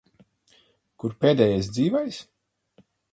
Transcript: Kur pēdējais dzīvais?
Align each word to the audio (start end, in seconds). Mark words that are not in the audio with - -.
Kur 1.03 1.13
pēdējais 1.25 1.69
dzīvais? 1.75 2.23